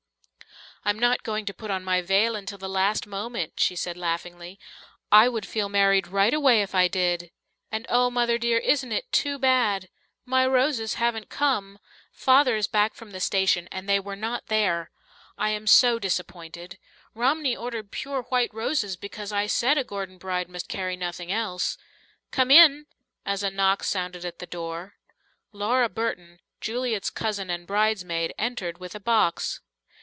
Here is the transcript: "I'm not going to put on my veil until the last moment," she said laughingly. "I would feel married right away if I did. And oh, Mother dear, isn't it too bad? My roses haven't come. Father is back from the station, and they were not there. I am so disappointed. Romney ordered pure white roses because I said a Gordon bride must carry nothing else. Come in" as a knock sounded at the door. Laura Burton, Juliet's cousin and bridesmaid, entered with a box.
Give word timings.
"I'm 0.83 0.97
not 0.97 1.21
going 1.21 1.45
to 1.45 1.53
put 1.53 1.69
on 1.69 1.83
my 1.83 2.01
veil 2.01 2.35
until 2.35 2.57
the 2.57 2.67
last 2.67 3.05
moment," 3.05 3.59
she 3.59 3.75
said 3.75 3.95
laughingly. 3.97 4.57
"I 5.11 5.29
would 5.29 5.45
feel 5.45 5.69
married 5.69 6.07
right 6.07 6.33
away 6.33 6.63
if 6.63 6.73
I 6.73 6.87
did. 6.87 7.29
And 7.71 7.85
oh, 7.87 8.09
Mother 8.09 8.39
dear, 8.39 8.57
isn't 8.57 8.91
it 8.91 9.11
too 9.11 9.37
bad? 9.37 9.89
My 10.25 10.43
roses 10.47 10.95
haven't 10.95 11.29
come. 11.29 11.77
Father 12.11 12.55
is 12.55 12.65
back 12.67 12.95
from 12.95 13.11
the 13.11 13.19
station, 13.19 13.69
and 13.71 13.87
they 13.87 13.99
were 13.99 14.15
not 14.15 14.47
there. 14.47 14.89
I 15.37 15.51
am 15.51 15.67
so 15.67 15.99
disappointed. 15.99 16.79
Romney 17.13 17.55
ordered 17.55 17.91
pure 17.91 18.23
white 18.23 18.51
roses 18.51 18.97
because 18.97 19.31
I 19.31 19.45
said 19.45 19.77
a 19.77 19.83
Gordon 19.83 20.17
bride 20.17 20.49
must 20.49 20.67
carry 20.67 20.95
nothing 20.97 21.31
else. 21.31 21.77
Come 22.31 22.49
in" 22.49 22.87
as 23.23 23.43
a 23.43 23.51
knock 23.51 23.83
sounded 23.83 24.25
at 24.25 24.39
the 24.39 24.47
door. 24.47 24.95
Laura 25.51 25.89
Burton, 25.89 26.39
Juliet's 26.59 27.11
cousin 27.11 27.51
and 27.51 27.67
bridesmaid, 27.67 28.33
entered 28.39 28.79
with 28.79 28.95
a 28.95 28.99
box. 28.99 29.59